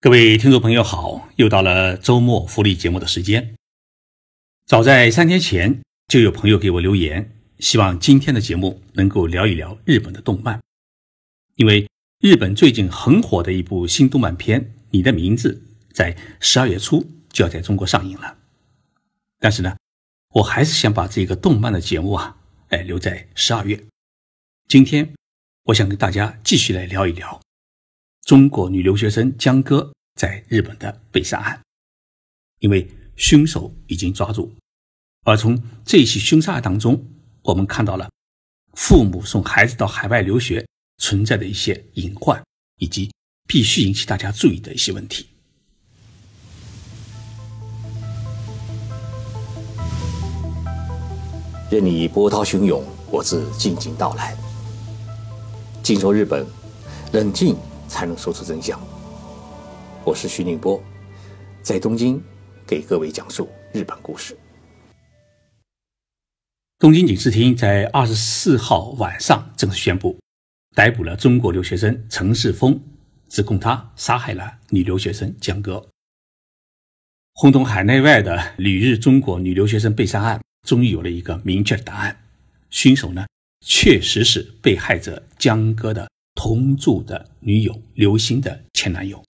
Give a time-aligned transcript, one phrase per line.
[0.00, 3.56] 各位听众朋友好，又到了周末福利节目的时间。
[4.64, 10.62] 早在三天前，就有朋友给我留言，希望今天的节目能够聊一聊日本的动漫，
[11.56, 11.88] 因为
[12.20, 15.60] 日本最近很火的一部新动漫片《你的名字》
[15.92, 18.38] 在十二月初就要在中国上映了。
[19.40, 19.76] 但是呢，
[20.34, 22.36] 我还是想把这个动漫的节目啊，
[22.68, 23.84] 哎留在十二月。
[24.68, 25.12] 今天，
[25.64, 27.40] 我想跟大家继续来聊一聊。
[28.28, 31.58] 中国女留学生江歌在日本的被杀案，
[32.58, 34.52] 因为凶手已经抓住，
[35.24, 37.02] 而从这起凶杀案当中，
[37.40, 38.06] 我们看到了
[38.74, 40.62] 父母送孩子到海外留学
[40.98, 42.38] 存在的一些隐患，
[42.76, 43.10] 以及
[43.46, 45.26] 必须引起大家注意的一些问题。
[51.70, 54.36] 任你波涛汹涌，我自静静到来。
[55.82, 56.46] 静说日本，
[57.12, 57.56] 冷静。
[57.88, 58.80] 才能说出真相。
[60.04, 60.80] 我是徐宁波，
[61.62, 62.22] 在东京
[62.66, 64.36] 给各位讲述日本故事。
[66.78, 70.16] 东京警视厅在二十四号晚上正式宣布，
[70.76, 72.80] 逮捕了中国留学生陈世峰，
[73.28, 75.84] 指控他杀害了女留学生江歌。
[77.34, 82.16] 轰动海内外的旅日中国女留学生被杀案，终于有了一个明确的答案：
[82.70, 83.26] 凶手呢，
[83.64, 86.08] 确实是被害者江歌的。
[86.38, 89.24] 同住的女友刘星的前男友，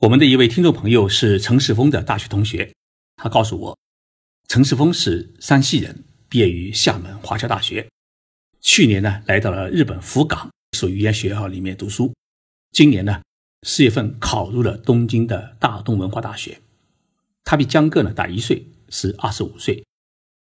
[0.00, 2.70] 我们的一位听众朋友是陈世峰的大学同学，
[3.16, 3.78] 他告诉我，
[4.48, 7.88] 陈世峰是山西人，毕业于厦门华侨大学，
[8.60, 12.12] 去年呢来到了日本福冈一所语言学校里面读书，
[12.70, 13.22] 今年呢
[13.62, 16.60] 四月份考入了东京的大东文化大学，
[17.44, 19.82] 他比江歌呢大一岁，是二十五岁，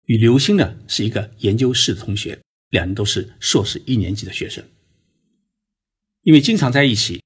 [0.08, 2.38] 与刘星呢是一个研究室的同学，
[2.72, 4.62] 两人都是硕士一年级的学生。
[6.24, 7.22] 因为经常在一起，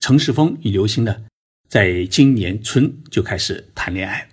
[0.00, 1.26] 陈世峰与刘星呢，
[1.68, 4.26] 在今年春就开始谈恋爱，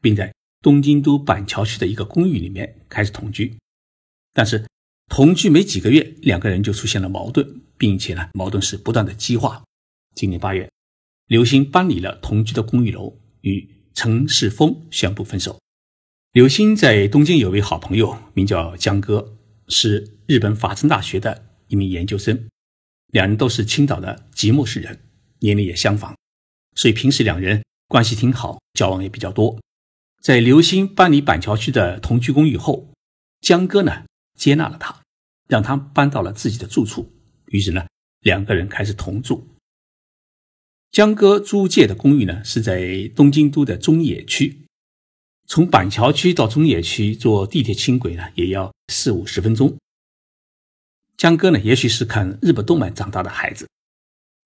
[0.00, 3.56] 并在东京都板桥区的一个公寓里面开始同居。
[4.32, 4.64] 但是
[5.08, 9.64] 同居没几个月，两个人就出现了矛盾，并且呢，矛盾是不断的激化。
[10.14, 10.70] 今年八月，
[11.26, 15.58] 刘星搬离了同居的公寓楼，与陈世峰宣布分手。
[16.30, 19.36] 刘星在东京有位好朋友，名叫江歌，
[19.66, 22.46] 是日本法政大学的一名研究生。
[23.12, 25.00] 两人都是青岛的即墨市人，
[25.40, 26.14] 年龄也相仿，
[26.76, 29.58] 所以平时两人关系挺好，交往也比较多。
[30.22, 32.92] 在刘星搬离板桥区的同居公寓后，
[33.40, 34.04] 江哥呢
[34.36, 35.00] 接纳了他，
[35.48, 37.10] 让他搬到了自己的住处。
[37.46, 37.86] 于是呢，
[38.20, 39.48] 两个人开始同住。
[40.92, 44.66] 江哥租借的公寓呢是在东京都的中野区，
[45.46, 49.76] 从板桥区到中野区坐地铁轻轨呢也要四五十分钟。
[51.20, 53.68] 江哥呢，也许是看日本动漫长大的孩子，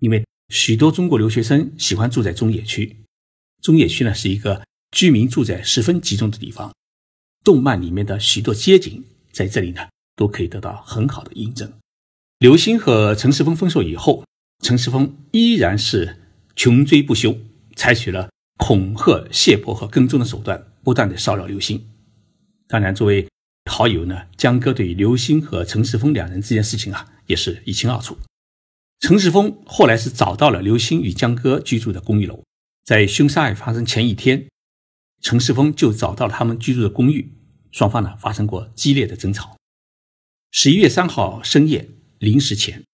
[0.01, 2.97] 因为许多中国留学生喜欢住在中野区。
[3.63, 6.75] 中野区呢是一个居民住宅十分集中的地方，
[7.45, 9.87] 动漫里面的许多街景在这里呢
[10.17, 11.73] 都可以得到很好的印证。
[12.41, 14.25] 刘星和陈世峰分手以后，
[14.65, 16.25] 陈世峰依然是
[16.57, 17.39] 穷追不休，
[17.77, 21.81] 采取了恐吓、胁迫和跟踪的手段，不断的骚扰刘星。
[22.67, 23.29] 当然，作为
[23.71, 28.17] 好友呢，江哥对刘星和陈世峰两人这件事情啊，也是一清二楚。
[29.01, 32.45] 陈世峰后来是找到了刘星与江哥居住的公寓楼，
[32.85, 34.49] 在凶杀案发生前一天，
[35.23, 37.33] 陈世峰就找到了他们居住的公寓，
[37.73, 39.57] 双方呢发生过激烈的争吵。
[40.53, 41.89] 十一月三号深夜
[42.19, 42.85] 零时前，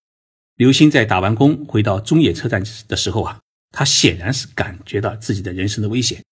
[0.55, 6.25] 刘星在打完工回到中野车站的时候啊，他显然是感觉到自己的人生的危险，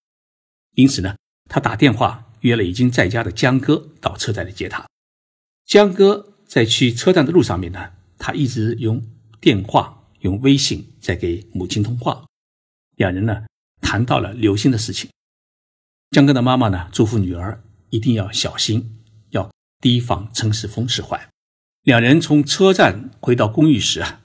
[0.77, 1.17] 因此呢，
[1.51, 2.25] 他打电话。
[2.41, 4.87] 约了已经在家的江哥到车站里接他。
[5.67, 9.05] 江哥在去车站的路上面呢，他一直用
[9.41, 12.25] 电话、用微信在给母亲通话。
[12.97, 13.45] 两人呢
[13.81, 15.11] 谈到了刘星的事情。
[16.11, 18.99] 江哥的妈妈呢嘱咐女儿一定要小心，
[19.31, 19.51] 要
[19.81, 21.29] 提防陈世峰使坏。
[21.83, 24.21] 两人从车站回到公寓时啊，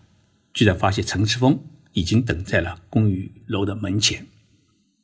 [0.53, 4.25] 居然发现陈世峰已经等在了公寓楼的门前。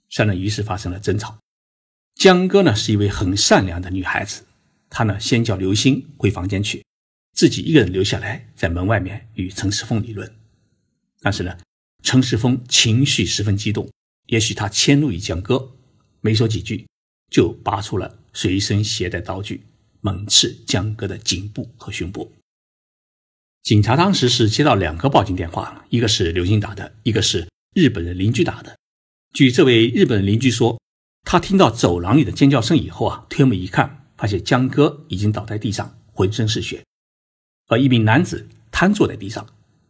[0.09, 1.37] 三人于是发生了争吵。
[2.19, 4.43] 江哥呢是一位很善良的女孩子，
[4.89, 6.83] 她呢先叫刘星回房间去，
[7.31, 10.29] 自己一个人留下来在门外面与陈世峰理论。
[11.21, 11.57] 但是呢，
[12.03, 13.89] 陈世峰情绪十分激动，
[14.27, 15.71] 也许他迁怒于江哥，
[16.19, 16.85] 没说几句
[17.31, 19.63] 就拔出了随身携带刀具，
[20.01, 22.33] 猛刺江哥的颈部和胸部。
[23.63, 28.77] 警察当时是接到两个报警电话，一个是刘星打的，一个是日本人邻居打的。
[29.33, 30.77] 据这位日本邻居说。
[31.31, 36.83] 他听到走廊里的尖叫声以后啊，推门一看，发现江哥已经倒在地上，浑身是血，
[37.67, 39.45] 而一名男子瘫坐在地上。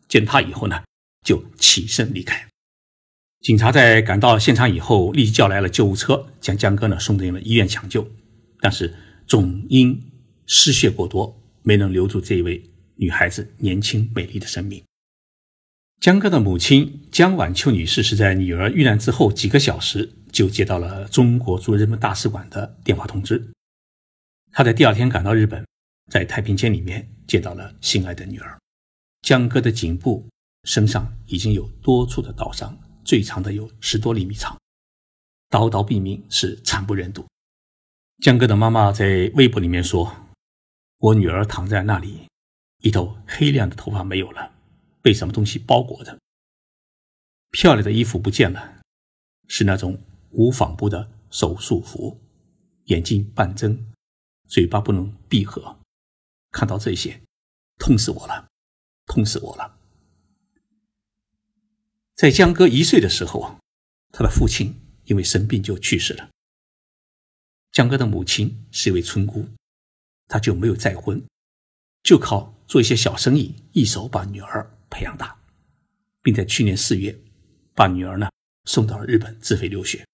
[0.10, 0.84] 见他以后呢，
[1.26, 2.46] 就起身离开。
[3.40, 8.06] 警察在赶到现场以后，立即叫来了救护车，将江哥呢送进了医院抢救，
[8.60, 8.94] 但是
[9.26, 9.98] 总因
[10.46, 12.62] 失血过多，没能留住这位
[12.98, 14.84] 女孩子年轻美丽的生命。
[16.00, 23.52] 江歌的母亲江晚秋女士是在女儿遇难之后几个小时就接到了中国驻日本大使馆的电话通知，
[24.54, 25.66] 她在第二天赶到日本，
[26.10, 28.58] 在太平间里面见到了心爱的女儿。
[29.24, 30.26] 江歌的颈部、
[30.64, 32.78] 身上已经有多处的刀伤。
[33.04, 34.56] 最长的有十多厘米长，
[35.50, 37.26] 刀刀毙命是惨不忍睹。
[38.24, 40.16] 江哥的妈妈在微博里面说
[41.00, 42.28] ：“我女儿躺在那里，
[42.84, 44.52] 一头黑亮的头发没有了，
[45.02, 46.18] 被什么东西包裹着。
[47.52, 48.82] 漂亮的衣服不见了，
[49.48, 50.02] 是那种
[50.32, 52.20] 无纺布的手术服。
[52.86, 53.92] 眼睛半睁，
[54.48, 55.80] 嘴巴不能闭合。
[56.52, 57.22] 看到这些，
[57.78, 58.48] 痛死我了，
[59.06, 59.78] 痛死我了。”
[62.16, 63.58] 在江哥一岁的时候，
[64.12, 64.76] 他的父亲
[65.06, 66.30] 因为生病就去世了。
[67.72, 69.48] 江哥的母亲是一位村姑，
[70.28, 71.24] 他就没有再婚，
[72.02, 75.38] 就靠做一些小生意，一手把女儿培养大，
[76.22, 77.18] 并在去年四月
[77.74, 78.30] 把女儿呢
[78.66, 80.06] 送到了日本自费留学。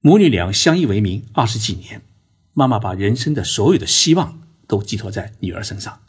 [0.00, 2.02] 母女俩相依为命二十几年，
[2.52, 6.02] 妈妈把人生的所有的希望都寄托在女儿身上，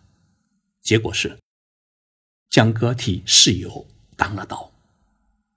[0.82, 1.38] 结果是
[2.50, 3.88] 江哥替室友。
[4.18, 4.72] 挡了刀，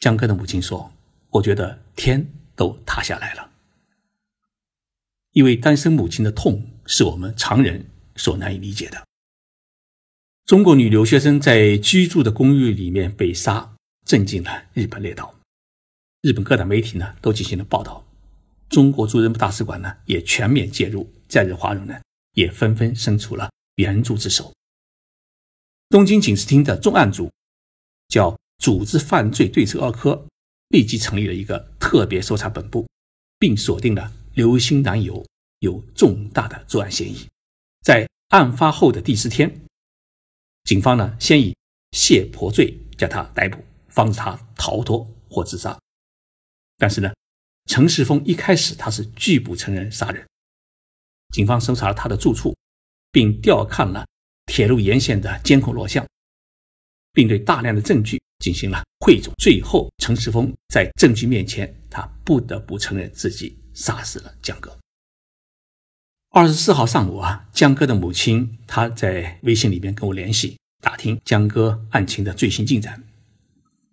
[0.00, 0.92] 江哥的母亲说
[1.30, 3.52] ：“我觉得天都塌下来了。”
[5.30, 9.06] 一位单身母亲的痛是我们常人所难以理解的。
[10.48, 13.74] 中国女留学生在居住的公寓里面被杀，
[14.06, 15.34] 震惊了日本列岛。
[16.22, 18.02] 日本各大媒体呢都进行了报道，
[18.70, 22.00] 中国驻日本大使馆呢也全面介入，在日华人呢
[22.32, 24.50] 也纷纷伸出了援助之手。
[25.90, 27.30] 东京警视厅的重案组
[28.08, 28.34] 叫。
[28.58, 30.26] 组织犯罪对策二科
[30.70, 32.84] 立即成立了一个特别搜查本部，
[33.38, 35.24] 并锁定了刘星男友
[35.60, 37.24] 有重大的作案嫌疑。
[37.82, 39.60] 在案发后的第四天，
[40.68, 41.56] 警方呢先以
[41.92, 43.56] 胁迫罪将他逮捕，
[43.88, 45.74] 防止他逃脱或自杀。
[46.76, 47.10] 但是呢，
[47.64, 50.22] 陈世峰一开始他是拒不承认杀人。
[51.32, 52.54] 警方搜查了他的住处，
[53.10, 54.06] 并调看了
[54.44, 56.06] 铁路沿线的监控录像，
[57.14, 58.20] 并对大量的证据。
[58.40, 64.78] 进行了汇总，最后陈世峰在证据面前，他不得不承认自己杀死了江歌。
[66.30, 73.02] 二十四号上午啊，江哥的母亲她在微信里边跟我联系，打听江哥案情的最新进展。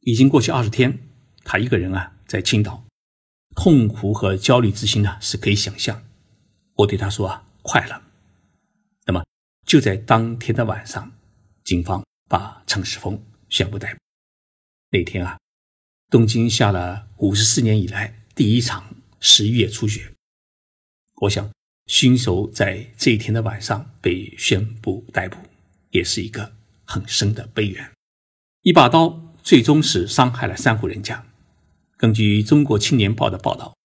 [0.01, 0.99] 已经过去二十天，
[1.45, 2.83] 他一个人啊在青岛，
[3.55, 6.03] 痛苦和焦虑之心呢是可以想象。
[6.75, 8.01] 我对他说啊，快了。
[9.05, 9.23] 那么
[9.65, 11.13] 就在当天的晚上，
[11.63, 13.99] 警方把陈世峰宣布逮捕。
[14.91, 15.39] 那天啊，
[16.09, 20.13] 东京下了五十四年以来第一场十一月初雪。
[21.21, 21.49] 我想，
[21.87, 25.37] 凶手在这一天的晚上被宣布逮捕，
[25.91, 26.53] 也是一个
[26.83, 27.91] 很深的悲怨。
[28.63, 31.25] 一把刀最终是伤害了三户人家。
[31.97, 33.75] 根据《中国青年报》的报道，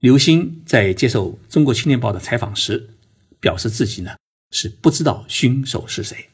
[0.00, 2.94] 刘星在接受《中国青年报》的采访时，
[3.38, 4.16] 表示自己呢
[4.50, 6.30] 是不知道凶手是谁。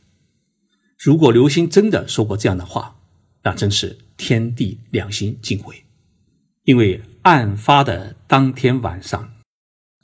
[0.96, 3.00] 如果刘星真的说过这样的话，
[3.42, 5.84] 那真是天地良心尽毁，
[6.62, 9.33] 因为案发的当天晚上，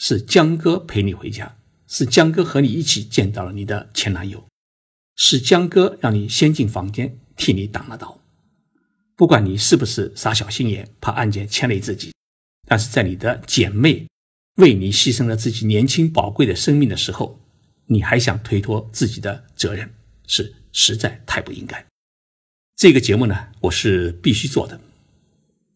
[0.02, 4.42] 是江哥陪你回家，是江哥和你一起见到了你的前男友，
[5.14, 8.18] 是江哥让你先进房间替你挡了刀。
[9.14, 12.14] 不管你是不是耍小心眼，怕案件牵累自己，
[12.66, 14.06] 但是在你的姐妹
[14.54, 17.38] 为你牺牲了自己年轻宝贵的生命的时候，
[17.84, 19.92] 你还想推脱自己的责任，
[20.26, 21.84] 是实在太不应该。
[22.74, 24.80] 这个节目呢，我是必须做的。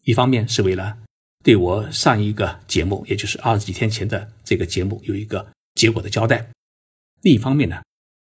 [0.04, 0.96] 一方面是为了
[1.44, 6.38] 对我上一个节目，也就是二十几天前的这个节目有一个结果的交代；
[7.20, 7.82] 另一方面呢，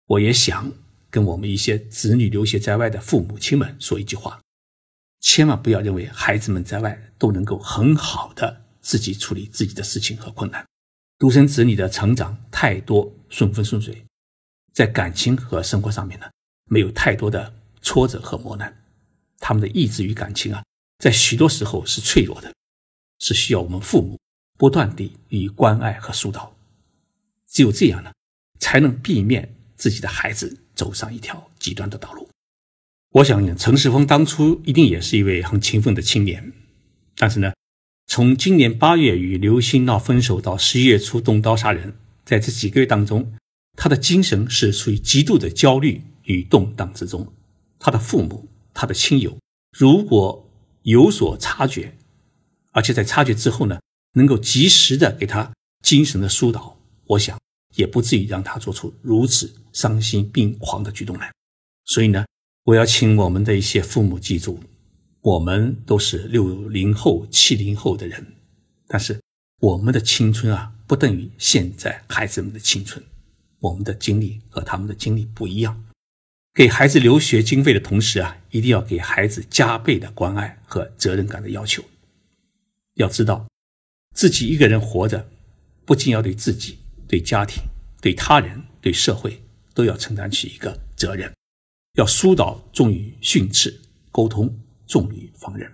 [0.05, 0.71] 我也想
[1.09, 4.41] 跟我们一些子女留学在外的父母亲们说一句话：
[5.21, 10.63] 千万不要认为孩子们在外都能够很好的自己处理自己的事情和困难。
[11.17, 14.05] 独生子女的成长太多顺风顺水，
[14.73, 16.25] 在感情和生活上面呢，
[16.69, 17.53] 没有太多的。
[17.79, 18.83] 挫折和磨难，
[19.39, 20.61] 他们的意志与感情啊，
[20.97, 22.53] 在许多时候是脆弱的，
[23.19, 24.19] 是需要我们父母
[24.57, 26.55] 不断地予以关爱和疏导。
[27.47, 28.11] 只有这样呢，
[28.59, 32.27] 才能避免自己的孩子走上一条极端的道路。
[33.11, 36.51] 我想，陈世峰当初一定也是一位很勤奋的青年，
[37.15, 37.53] 但是呢，
[38.05, 41.95] 从今年八月与刘鑫闹分手到十一月初动刀杀人，
[42.25, 43.33] 在这几个月当中，
[43.75, 47.33] 他的精神是处于极度的焦虑与动荡之中。
[47.79, 49.37] 他的父母、他的亲友，
[49.75, 50.49] 如果
[50.83, 51.95] 有所察觉，
[52.77, 53.79] 而且在察觉之后呢，
[54.13, 55.51] 能够及时的给他
[55.83, 57.35] 精神的疏导，我想
[57.75, 61.31] 也不至于让他做出如此伤心病狂的举动来。
[61.85, 62.23] 所以呢，
[62.65, 64.59] 我要请我们的一些父母记住，
[65.21, 68.23] 我们都是六零后、七零后的人，
[68.87, 69.19] 但是
[69.59, 73.03] 我们的青春啊，不等于现在孩子们的青春，
[73.59, 75.83] 我们的经历和他们的经历不一样。
[76.53, 81.83] 给孩子留学经费的同时啊，一定要给孩子加倍的关爱和责任感的要求。
[82.97, 83.47] 要知道，
[84.13, 85.27] 自己一个人活着，
[85.85, 86.77] 不仅要对自己、
[87.07, 87.63] 对家庭、
[88.01, 89.41] 对他人、对社会
[89.73, 91.31] 都要承担起一个责任。
[91.93, 95.71] 要疏导重于训斥，沟通重于放任。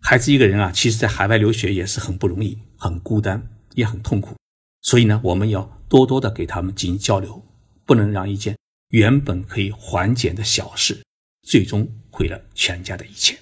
[0.00, 4.34] 孩子一个人啊，其实在海外留学也是很不容易、很孤单，也很痛苦。
[4.82, 7.44] 所以呢，我们要多多的给他们进行交流，
[7.84, 8.56] 不能让一件。
[8.90, 11.04] 原本可以缓解的小事，
[11.42, 13.38] 最终毁了全家的一切。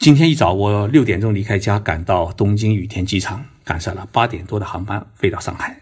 [0.00, 5.78] 今天一早，我六点钟离开家，赶到东京羽田机场，赶上了八点多的航班飞到上海。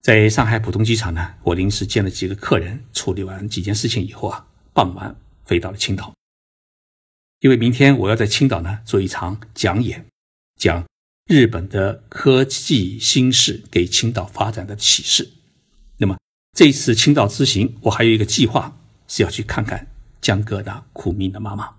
[0.00, 5.14] 在上海浦东机场呢，我临时见了几个客人，处理完几件事情以后啊，傍晚
[5.44, 6.14] 飞到了青岛。
[7.40, 10.06] 因为明天我要在青岛呢做一场讲演，
[10.58, 10.86] 讲
[11.26, 15.28] 日本的科技新事给青岛发展的启示。
[15.98, 16.16] 那么。
[16.56, 19.88] 这次青岛之行，我还有一个计划，是要去看看
[20.22, 21.75] 江哥的苦命的妈妈。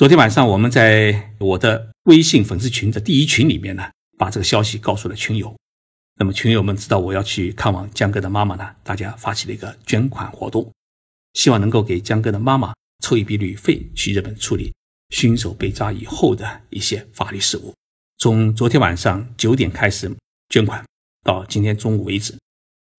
[0.00, 5.54] 昨天晚上，我们在我的微信粉丝群的第一群里面呢，把这个消息告诉了群友。
[6.18, 10.72] 那么群友们知道我要去看望江哥的妈妈呢，大家发起了一个捐款活动，
[11.34, 12.72] 希望能够给江哥的妈妈
[13.04, 14.72] 凑一笔旅费，去日本处理
[15.10, 17.74] 凶手被抓以后的一些法律事务。
[18.16, 20.10] 从昨天晚上九点开始
[20.48, 20.82] 捐款，
[21.22, 22.34] 到今天中午为止。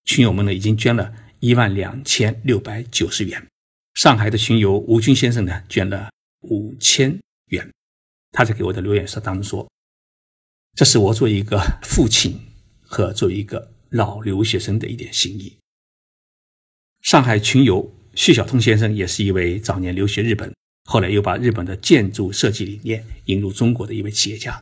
[0.04, 3.44] 群友们呢，已经捐了一万两千六百九十元。
[3.94, 6.08] 上海的群友吴军先生呢，捐了
[6.42, 7.70] 五千元。
[8.30, 9.70] 他在给我的留言说当中说
[10.76, 12.38] ：“这是我作为一个父亲
[12.80, 15.56] 和作为一个老留学生的一点心意。”
[17.02, 24.60] 上海群友徐晓通先生也是一位早年留学日本，后来又把日本的建筑设计理念引入中国的一位企业家。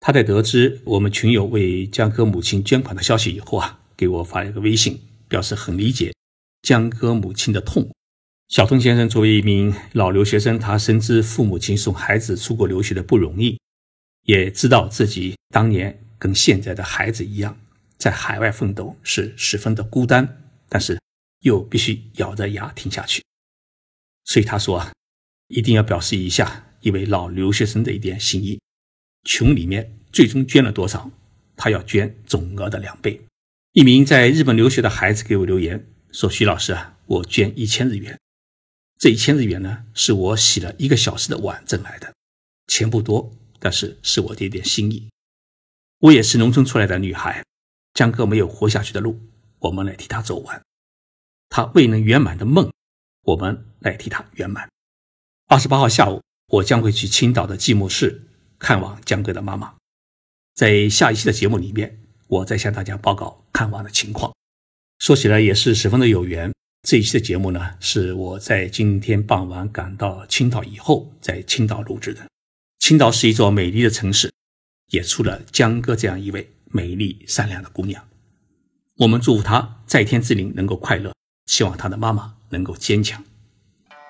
[0.00, 3.80] 他在得知我们群友为江哥母亲捐款的消息以后啊。
[3.96, 6.12] 给我发了一个微信，表示很理解
[6.62, 7.88] 江哥母亲的痛。
[8.48, 13.58] 小东先生作为一名老留学生，他深知父母亲送孩子出国留学的不容易，
[14.22, 17.58] 也知道自己当年跟现在的孩子一样，
[17.96, 21.00] 在海外奋斗是十分的孤单，但是
[21.40, 23.22] 又必须咬着牙挺下去。
[24.24, 24.92] 所以他说啊，
[25.48, 28.60] 一定要表示一下一位老留学生的一点心意。
[29.24, 31.10] 群里面最终捐了多少，
[31.56, 33.20] 他要捐总额的两倍。
[33.72, 38.18] 一名在日本留学的孩子给我留言说：“徐老师啊，我捐一千日元。
[38.98, 42.14] 这一千日元呢，是我洗了一个小时的碗挣来的，
[42.68, 45.08] 钱不多，但是是我的一点心意。
[45.98, 47.44] 我也是农村出来的女孩，
[47.94, 49.20] 江哥没有活下去的路，
[49.58, 50.60] 我们来替他走完；
[51.48, 52.72] 他未能圆满的梦，
[53.22, 54.68] 我们来替他圆满。
[55.48, 58.22] 二十八号下午，我将会去青岛的寂寞室
[58.58, 59.74] 看望江哥的妈妈。
[60.54, 64.34] 在下一期的节目里面。”我再向大家报告看望的情况。
[64.98, 66.50] 说起来也是十分的有缘。
[66.84, 72.20] 这一期的节目呢，是我在今天傍晚赶到青岛以后，在青岛录制的。
[72.78, 74.30] 青岛是一座美丽的城市，
[74.90, 78.06] 也出了江哥这样一位美丽善良的姑娘。
[78.98, 81.14] 我们祝福她在天之灵能够快乐，
[81.46, 83.24] 希望她的妈妈能够坚强。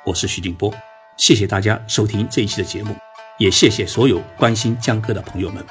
[0.05, 0.75] 我是徐静波，
[1.17, 2.97] 谢谢大家收听这一期的节目，
[3.39, 5.65] 也谢谢所有关心江哥的朋友们。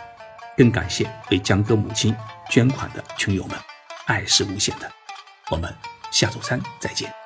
[0.55, 2.15] 更感谢为江哥母亲
[2.49, 3.57] 捐款的群友们，
[4.05, 4.89] 爱是无限的。
[5.51, 5.69] 我们
[6.13, 7.22] 下周三再见。